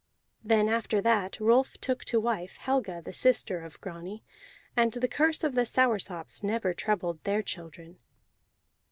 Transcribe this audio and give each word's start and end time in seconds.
Then 0.43 0.67
after 0.67 0.99
that 1.01 1.39
Rolf 1.39 1.77
took 1.77 2.03
to 2.05 2.19
wife 2.19 2.57
Helga 2.57 3.03
the 3.05 3.13
sister 3.13 3.61
of 3.61 3.79
Grani, 3.81 4.23
and 4.75 4.91
the 4.93 5.07
curse 5.07 5.43
of 5.43 5.53
the 5.53 5.61
Soursops 5.63 6.41
never 6.41 6.73
troubled 6.73 7.23
their 7.23 7.43
children. 7.43 7.99